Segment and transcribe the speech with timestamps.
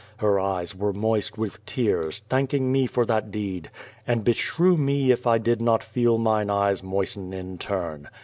[0.17, 3.69] Her eyes were moist with tears, thanking me for that deed.
[4.07, 8.09] And beshrew me if I did not feel mine eyes moisten in turn.